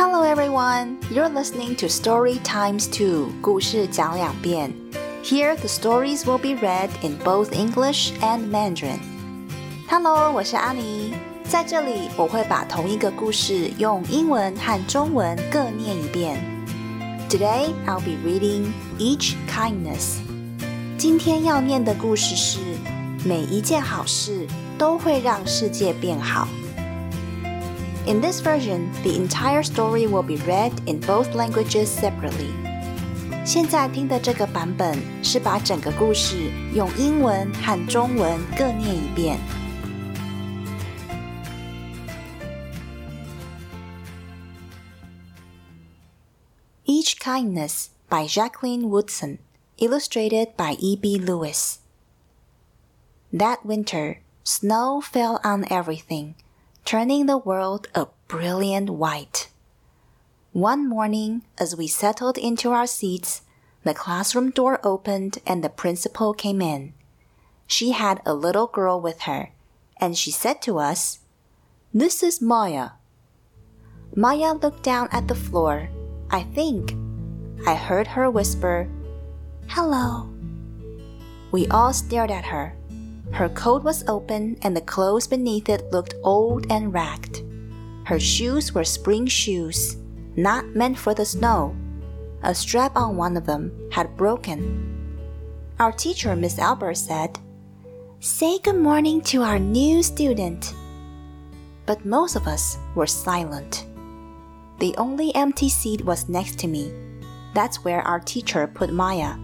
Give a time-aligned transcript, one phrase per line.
[0.00, 4.72] Hello everyone, you're listening to Story Times 2, 故事讲两遍.
[5.22, 8.98] Here the stories will be read in both English and Mandarin.
[9.88, 11.14] Hello, 我是阿妮，
[11.48, 16.42] 在这里我会把同一个故事用英文和中文各念一遍。
[17.28, 20.18] Today I'll be reading Each Kindness.
[20.98, 22.58] 今天要念的故事是
[23.24, 24.46] 每一件好事
[24.78, 26.46] 都会让世界变好。
[28.06, 32.54] In this version, the entire story will be read in both languages separately.
[33.44, 39.38] 现在听的这个版本是把整个故事用英文和中文各念一遍。
[46.84, 49.38] Each Kindness by Jacqueline Woodson,
[49.78, 51.18] illustrated by E.B.
[51.18, 51.78] Lewis.
[53.32, 56.34] That winter, snow fell on everything
[56.91, 59.47] turning the world a brilliant white.
[60.51, 63.43] One morning, as we settled into our seats,
[63.85, 66.91] the classroom door opened and the principal came in.
[67.65, 69.53] She had a little girl with her,
[70.01, 71.19] and she said to us,
[71.93, 72.99] This is Maya.
[74.13, 75.87] Maya looked down at the floor.
[76.29, 76.93] I think
[77.65, 78.89] I heard her whisper,
[79.69, 80.27] Hello.
[81.53, 82.75] We all stared at her.
[83.31, 87.41] Her coat was open and the clothes beneath it looked old and ragged.
[88.05, 89.97] Her shoes were spring shoes,
[90.35, 91.75] not meant for the snow.
[92.43, 95.17] A strap on one of them had broken.
[95.79, 97.39] Our teacher, Miss Albert, said,
[98.19, 100.75] Say good morning to our new student.
[101.85, 103.85] But most of us were silent.
[104.79, 106.91] The only empty seat was next to me.
[107.53, 109.35] That's where our teacher put Maya.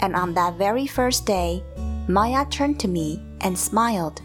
[0.00, 1.62] And on that very first day,
[2.08, 4.20] Maya turned to me and smiled.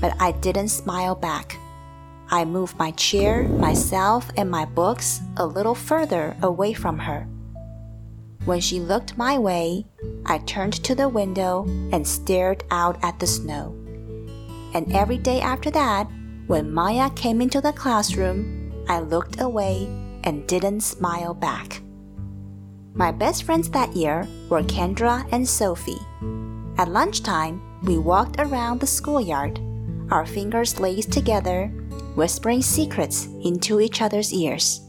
[0.00, 1.56] But I didn't smile back.
[2.30, 7.26] I moved my chair, myself, and my books a little further away from her.
[8.44, 9.86] When she looked my way,
[10.26, 13.74] I turned to the window and stared out at the snow.
[14.74, 16.08] And every day after that,
[16.46, 19.86] when Maya came into the classroom, I looked away
[20.24, 21.82] and didn't smile back.
[22.94, 26.00] My best friends that year were Kendra and Sophie.
[26.80, 29.60] At lunchtime, we walked around the schoolyard,
[30.10, 31.66] our fingers laced together,
[32.14, 34.80] whispering secrets into each other's ears.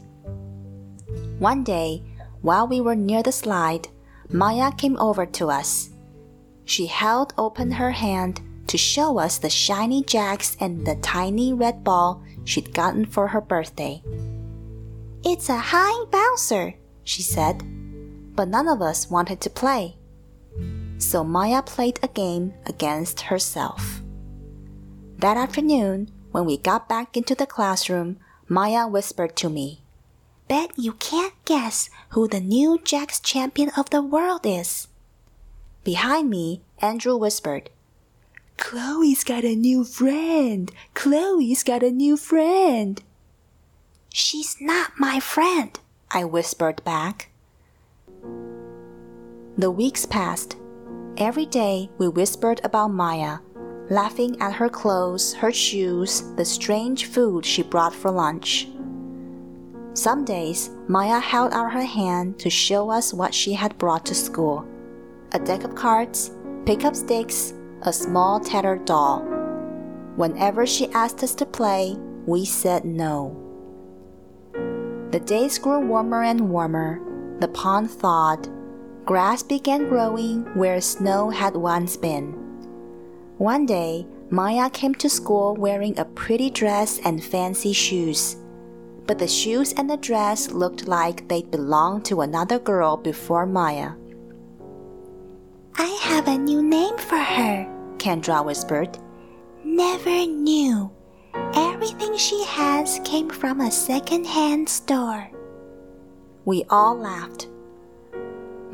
[1.38, 2.02] One day,
[2.40, 3.88] while we were near the slide,
[4.30, 5.90] Maya came over to us.
[6.64, 11.84] She held open her hand to show us the shiny jacks and the tiny red
[11.84, 14.02] ball she'd gotten for her birthday.
[15.26, 16.72] It's a high bouncer,
[17.04, 17.62] she said,
[18.34, 19.98] but none of us wanted to play
[21.02, 24.02] so Maya played a game against herself.
[25.18, 28.18] That afternoon, when we got back into the classroom,
[28.48, 29.82] Maya whispered to me,
[30.48, 34.88] Bet you can't guess who the new Jacks champion of the world is.
[35.84, 37.70] Behind me, Andrew whispered,
[38.56, 40.70] Chloe's got a new friend.
[40.94, 43.02] Chloe's got a new friend.
[44.12, 45.78] She's not my friend,
[46.10, 47.30] I whispered back.
[49.56, 50.56] The weeks passed
[51.18, 53.38] Every day we whispered about Maya,
[53.90, 58.68] laughing at her clothes, her shoes, the strange food she brought for lunch.
[59.92, 64.14] Some days, Maya held out her hand to show us what she had brought to
[64.14, 64.66] school
[65.34, 66.30] a deck of cards,
[66.66, 69.20] pickup sticks, a small tattered doll.
[70.16, 71.96] Whenever she asked us to play,
[72.26, 73.36] we said no.
[75.10, 77.00] The days grew warmer and warmer,
[77.40, 78.48] the pond thawed,
[79.04, 82.32] grass began growing where snow had once been.
[83.38, 88.36] One day, Maya came to school wearing a pretty dress and fancy shoes.
[89.06, 93.92] But the shoes and the dress looked like they'd belonged to another girl before Maya.
[95.76, 97.66] I have a new name for her,
[97.98, 98.96] Kendra whispered.
[99.64, 100.90] Never knew.
[101.54, 105.30] Everything she has came from a second-hand store.
[106.44, 107.48] We all laughed.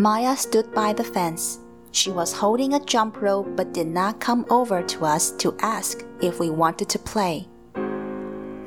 [0.00, 1.58] Maya stood by the fence.
[1.90, 6.04] She was holding a jump rope but did not come over to us to ask
[6.20, 7.48] if we wanted to play.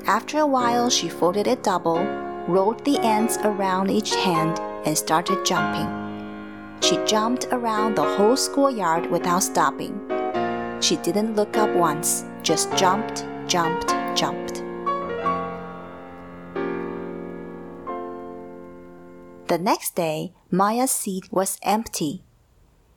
[0.06, 2.04] After a while, she folded it double,
[2.48, 5.88] rolled the ends around each hand, and started jumping.
[6.82, 9.98] She jumped around the whole schoolyard without stopping.
[10.82, 14.51] She didn't look up once, just jumped, jumped, jumped.
[19.52, 22.22] The next day, Maya's seat was empty.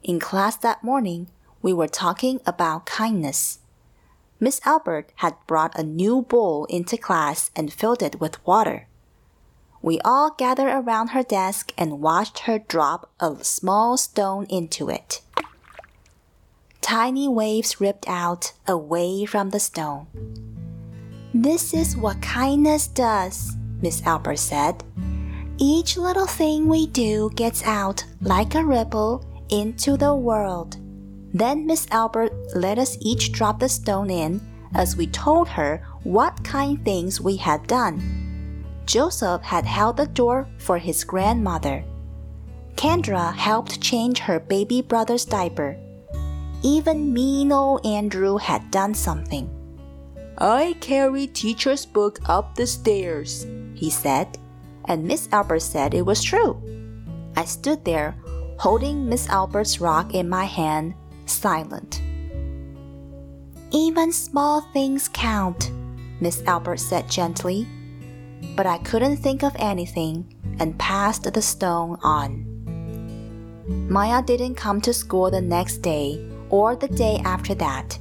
[0.03, 1.27] In class that morning,
[1.61, 3.59] we were talking about kindness.
[4.39, 8.87] Miss Albert had brought a new bowl into class and filled it with water.
[9.81, 15.19] We all gathered around her desk and watched her drop a small stone into it.
[16.79, 20.07] Tiny waves ripped out away from the stone.
[21.33, 24.85] This is what kindness does, Miss Albert said.
[25.57, 30.77] Each little thing we do gets out like a ripple into the world.
[31.33, 34.41] Then Miss Albert let us each drop the stone in
[34.73, 38.65] as we told her what kind things we had done.
[38.85, 41.85] Joseph had held the door for his grandmother.
[42.75, 45.77] Kendra helped change her baby brother's diaper.
[46.63, 49.49] Even mean old Andrew had done something.
[50.37, 54.37] I carried teacher's book up the stairs, he said,
[54.87, 56.61] and Miss Albert said it was true.
[57.35, 58.15] I stood there,
[58.59, 60.93] holding Miss Albert's rock in my hand,
[61.25, 62.01] silent.
[63.71, 65.71] Even small things count,
[66.21, 67.67] Miss Albert said gently
[68.55, 72.45] but I couldn't think of anything and passed the stone on.
[73.89, 77.97] Maya didn't come to school the next day or the day after that.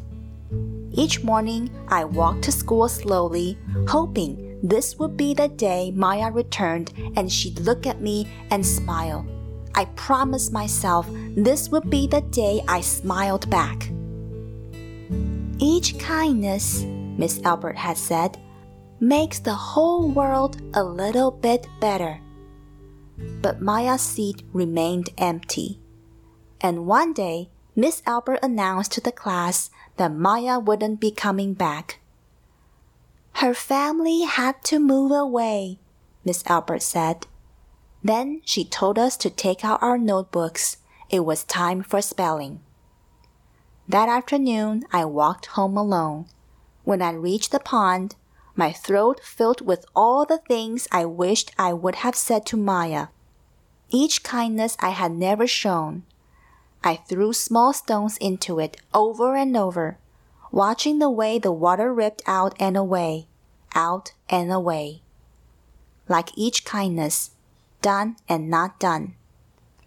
[0.92, 3.58] Each morning, I walked to school slowly,
[3.88, 9.26] hoping this would be the day Maya returned and she'd look at me and smile.
[9.74, 11.06] I promised myself
[11.36, 13.90] this would be the day I smiled back.
[15.58, 18.38] Each kindness, Miss Albert had said,
[19.00, 22.18] makes the whole world a little bit better.
[23.42, 25.78] But Maya's seat remained empty.
[26.62, 32.00] And one day, Miss Albert announced to the class that Maya wouldn't be coming back.
[33.38, 35.78] Her family had to move away,
[36.24, 37.26] Miss Albert said.
[38.02, 40.78] Then she told us to take out our notebooks.
[41.10, 42.60] It was time for spelling.
[43.88, 46.26] That afternoon, I walked home alone.
[46.84, 48.14] When I reached the pond,
[48.54, 53.08] my throat filled with all the things I wished I would have said to Maya.
[53.90, 56.04] Each kindness I had never shown.
[56.84, 59.98] I threw small stones into it over and over,
[60.54, 63.26] watching the way the water ripped out and away,
[63.74, 65.02] out and away.
[66.08, 67.32] Like each kindness,
[67.82, 69.16] done and not done.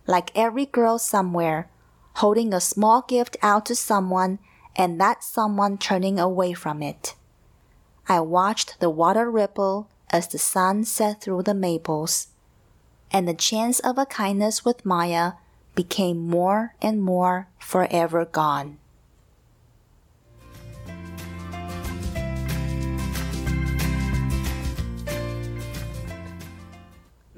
[0.08, 1.70] Like every girl somewhere,
[2.16, 4.40] holding a small gift out to someone
[4.76, 7.16] and that someone turning away from it.
[8.10, 12.28] I watched the water ripple as the sun set through the maples,
[13.10, 15.34] and the chance of a kindness with Maya
[15.76, 18.80] became more and more forever gone.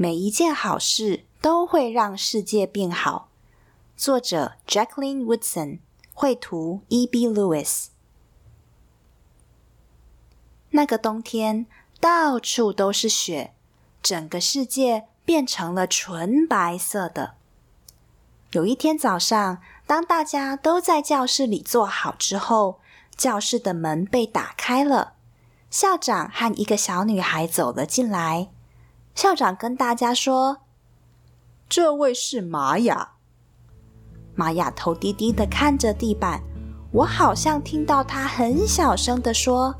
[0.01, 3.27] 每一件好事都会让世界变好。
[3.97, 5.79] 作者 Jacqueline Woodson，
[6.13, 7.27] 绘图 E.B.
[7.27, 7.87] Lewis。
[10.69, 11.65] 那个冬天，
[11.99, 13.53] 到处都是雪，
[14.01, 17.35] 整个世界变成了纯白色的。
[18.53, 22.79] 有一天早上，当大家都在教室里坐好之后，
[23.17, 25.15] 教室的门被打开了，
[25.69, 28.47] 校长和一个小女孩走了进来。
[29.15, 30.57] 校长跟大家说
[31.67, 33.13] ：“这位是玛雅。”
[34.35, 36.41] 玛雅头低低的看着地板，
[36.91, 39.75] 我好像听到她很小声的说。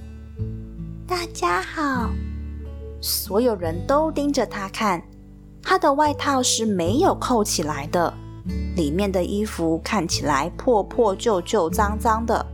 [1.07, 2.09] 大家好，
[3.01, 5.01] 所有人都盯着他看。
[5.61, 8.13] 他的外套是没有扣起来的，
[8.75, 12.45] 里面的衣服看起来破破旧旧、脏脏的。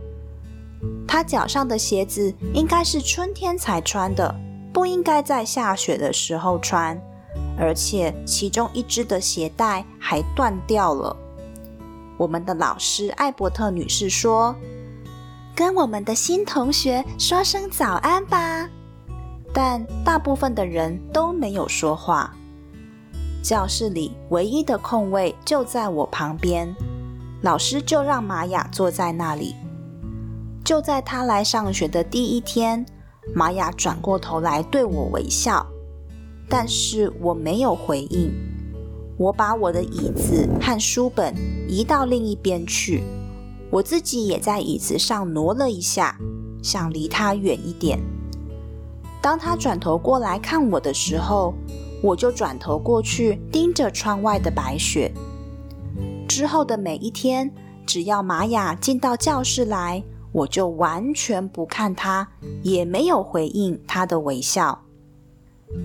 [1.06, 4.34] 他脚上的鞋子应该是春天才穿的，
[4.76, 7.00] 不应该在下雪的时候穿，
[7.58, 11.16] 而且其中一只的鞋带还断掉了。
[12.18, 14.54] 我们的老师艾伯特女士说。
[15.54, 18.68] 跟我们的新同学说声早安吧。
[19.54, 22.36] 但大部分的人都没有说话。
[23.42, 26.76] 教室里唯一的空位就在我旁边，
[27.40, 29.54] 老师就让玛雅坐在那里。
[30.62, 32.84] 就在他来上学的第一天，
[33.34, 35.66] 玛雅转过头来对我微笑，
[36.48, 38.32] 但是我没有回应。
[39.18, 41.34] 我把我的椅子和书本
[41.68, 43.02] 移到另一边去。
[43.70, 46.18] 我自己也在椅子上挪了一下，
[46.62, 47.98] 想离他远一点。
[49.20, 51.54] 当他转头过来看我的时候，
[52.02, 55.12] 我就转头过去盯着窗外的白雪。
[56.28, 57.52] 之后的每一天，
[57.84, 60.04] 只要玛雅进到教室来，
[60.36, 62.28] 我就完全不看他，
[62.62, 64.78] 也没有回应他的微笑。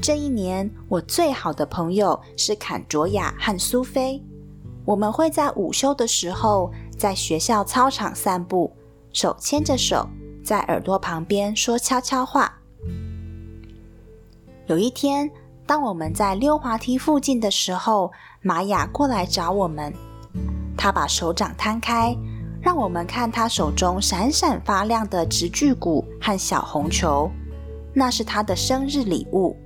[0.02, 4.22] 这一年，我最好的朋友是坎卓雅和苏菲。
[4.84, 6.70] 我们会在午休的时候。
[6.98, 8.72] 在学校操场散步，
[9.12, 10.08] 手牵着手，
[10.44, 12.60] 在耳朵旁边说悄悄话。
[14.68, 15.32] 有一天，
[15.66, 18.12] 当我们在溜滑梯附近的时候，
[18.44, 19.92] 玛雅过来找我们。
[20.78, 22.16] 他把手掌摊开，
[22.62, 27.30] 让我们看他手中闪闪发亮的直距骨和小红球，
[27.94, 29.58] 那是他的生日礼物。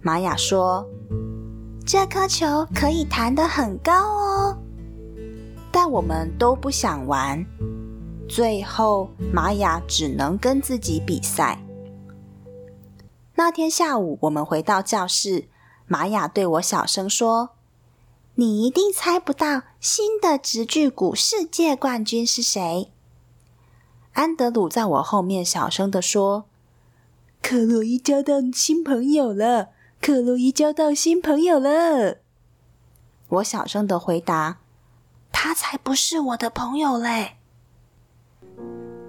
[0.00, 0.86] 玛雅说
[1.84, 4.56] ：“这颗球可以弹得很高哦。”
[5.70, 7.44] 但我们都不想玩。
[8.28, 11.58] 最后，玛雅只能跟自己比赛。
[13.34, 15.48] 那天下午，我们回到教室，
[15.86, 17.50] 玛雅对我小声说。
[18.40, 22.90] 你一定猜不到新的直距鼓世界冠军是谁？
[24.14, 26.46] 安德鲁在我后面小声的说
[27.42, 29.68] ：“克洛伊交到新朋友了，
[30.00, 32.16] 克洛伊交到新朋友了。”
[33.28, 34.60] 我小声的回答
[35.30, 37.36] ：“他才不是我的朋友嘞！”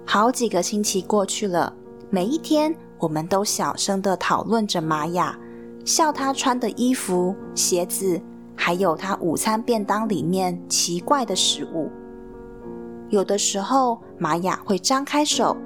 [0.04, 1.74] 好几个星期过去了，
[2.10, 5.38] 每一天我们都小声的讨论着玛雅，
[5.86, 8.20] 笑他穿的衣服、鞋子。
[8.56, 11.90] 还有他午餐便当里面奇怪的食物。
[13.08, 15.56] 有的时候，玛雅会张开手，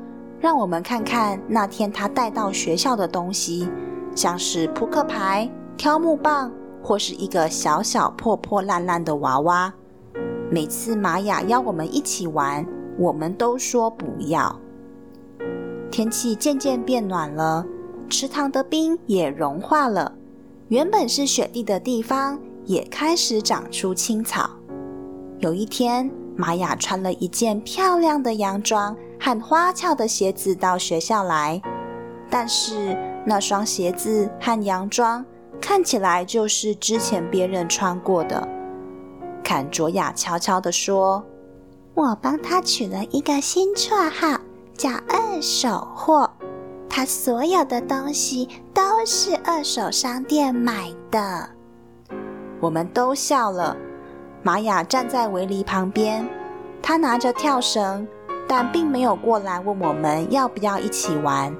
[0.41, 3.69] 让我们看看那天他带到学校的东西，
[4.15, 6.51] 像是扑克牌、挑木棒，
[6.83, 9.73] 或是一个小小破破烂烂的娃娃。
[10.51, 12.67] 每次玛雅邀我们一起玩，
[12.99, 14.59] 我们都说不要。
[15.91, 17.65] 天气渐渐变暖了，
[18.09, 20.13] 池塘的冰也融化了，
[20.69, 22.39] 原本是雪地的地方。
[22.67, 24.51] 也开始长出青草。
[25.39, 31.61] 有一天，玛雅穿了一件漂亮的洋装和花俏的鞋子到学校来，
[32.29, 35.25] 但是那双鞋子和洋装
[35.61, 38.47] 看起来就是之前别人穿过的。
[39.43, 41.25] 坎卓雅悄悄地说
[41.95, 44.41] ：“我帮他取了一个新绰号，
[44.77, 46.31] 叫二手货。
[46.89, 51.51] 他所有的东西都是二手商店买的。”
[52.61, 53.77] 我们都笑了。
[54.43, 56.29] 玛雅站在围篱旁边，
[56.81, 58.07] 她拿着跳绳，
[58.47, 61.55] 但并没有过来问我们要不要一起玩。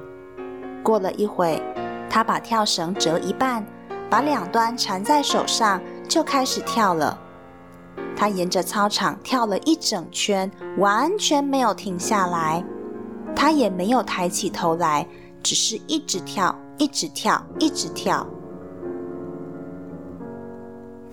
[0.81, 1.61] 过了一会，
[2.09, 3.65] 她把跳绳折一半，
[4.09, 7.19] 把两端缠在手上，就开始跳了。
[8.15, 12.63] 她沿着操场跳了一整圈，完全没有停下来。
[13.35, 15.05] 她也没有抬起头来，
[15.43, 18.25] 只是一直跳，一直跳，一直跳。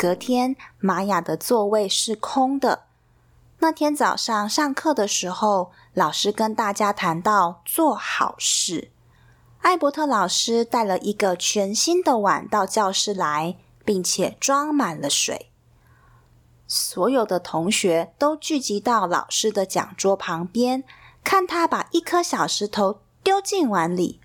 [0.04, 2.84] 隔天，玛雅的座位是空的。
[3.60, 8.90] 那天早上上课的时候，老师跟大家谈到做好事。
[9.62, 15.50] 艾伯特老师带了一个全新的碗到教室来，并且装满了水。
[16.66, 20.84] 所有的同学都聚集到老师的讲桌旁边，
[21.22, 24.20] 看他把一颗小石头丢进碗里。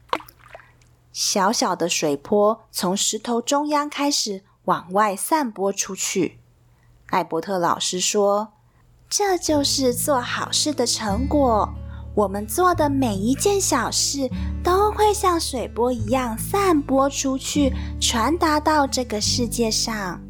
[1.14, 4.44] 小小的水波从石头中央开始。
[4.70, 6.38] 往外散播出去。
[7.08, 8.50] 艾伯特老师说
[9.10, 11.68] ：“这就是做好事的成果。
[12.14, 14.30] 我们做的每一件小事，
[14.64, 20.22] 都会像水波一样散播出去，传达到这个世界上。”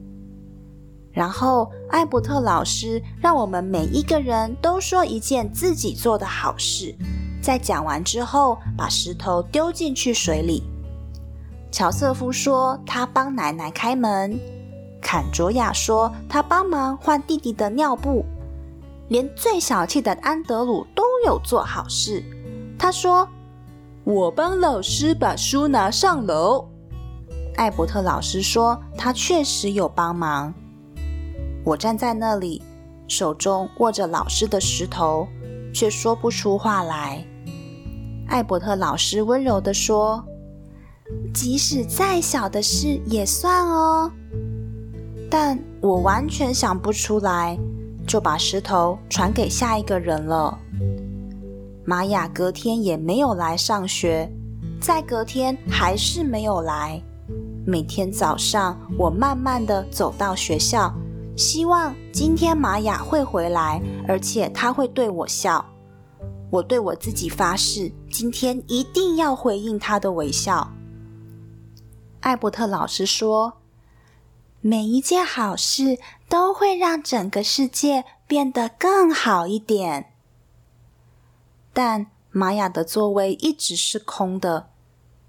[1.12, 6.96] 然后，艾伯特老师让我们每一个人都说一件自己做的好事。
[7.42, 10.64] 在讲完之后，把石头丢进去水里。
[11.72, 14.40] 乔瑟夫说：“他帮奶奶开门。”
[15.02, 18.26] 坎卓雅说：“他帮忙换弟弟的尿布。”
[19.08, 22.24] 连最小气的安德鲁都有做好事。
[22.78, 23.28] 他说
[24.04, 26.68] ：“我帮老师把书拿上楼。”
[27.56, 30.54] 艾伯特老师说：“他确实有帮忙。”
[31.64, 32.62] 我站在那里，
[33.08, 35.28] 手中握着老师的石头，
[35.74, 37.24] 却说不出话来。
[38.28, 40.24] 艾伯特老师温柔地说。
[41.34, 44.12] 即使再小的事也算哦，
[45.30, 47.58] 但我完全想不出来，
[48.08, 50.58] 就把石头传给下一个人了。
[51.86, 54.32] 玛雅隔天也没有来上学，
[54.80, 57.02] 再隔天还是没有来。
[57.66, 60.94] 每天早上，我慢慢的走到学校，
[61.36, 65.64] 希望今天玛雅会回来，而且他会对我笑。
[66.52, 70.68] 我对我自己发誓，今天一定要回应他的微笑。
[72.22, 73.60] 艾伯特老师说
[74.62, 75.98] ：“每一件好事
[76.28, 80.14] 都会让整个世界变得更好一点。”
[81.72, 84.70] 但玛雅的座位一直是空的。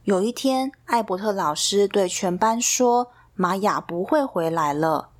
[0.05, 5.11] 有一天，艾伯特老师对全班说：“玛雅不会回来了。”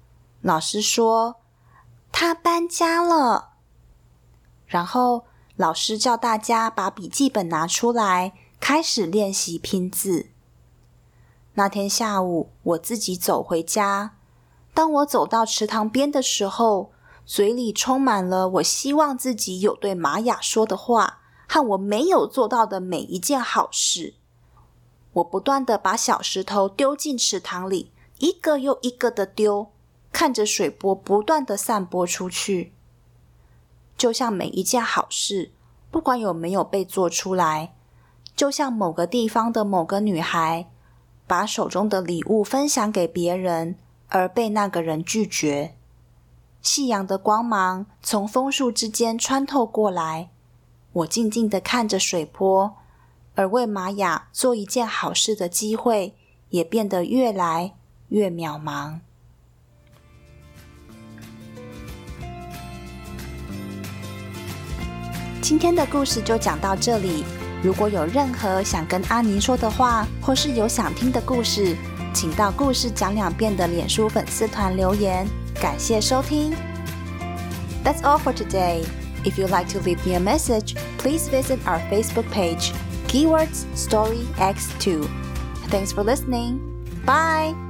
[0.43, 1.37] 老师说
[2.11, 3.51] ：“他搬家了。”
[4.67, 10.30] 然后老师叫大家把笔记本拿出来，开始练习拼字。
[11.61, 14.17] 那天下午，我自己走回家。
[14.73, 16.91] 当我走到池塘边的时候，
[17.27, 24.15] 嘴里充满了我希望自己有对玛雅说的话，和我没有做到的每一件好事。
[25.13, 29.71] 我不断的把小石头丢进池塘里，一个又一个的丢，
[30.11, 32.73] 看着水波不断的散播出去。
[33.99, 35.53] 就像每一件好事，
[35.91, 37.75] 不管有没有被做出来，
[38.35, 40.71] 就像某个地方的某个女孩。
[41.31, 43.77] 把手中的礼物分享给别人，
[44.09, 45.77] 而被那个人拒绝。
[46.61, 50.31] 夕阳的光芒从枫树之间穿透过来，
[50.93, 52.77] 我静静的看着水波，
[53.37, 56.17] 而为玛雅做一件好事的机会
[56.49, 57.75] 也变得越来
[58.09, 58.99] 越渺茫。
[65.41, 67.23] 今天的故事就讲到这里。
[67.64, 71.76] 如果有任何想跟阿尼说的话，或是有想听的故事，
[72.14, 75.28] 请到“故事讲两遍”的脸书粉丝团留言。
[75.62, 76.54] 感谢收听。
[77.84, 78.84] That's all for today.
[79.24, 82.72] If you'd like to leave me a message, please visit our Facebook page,
[83.08, 85.08] Keywords Story X2.
[85.70, 86.60] Thanks for listening.
[87.06, 87.69] Bye.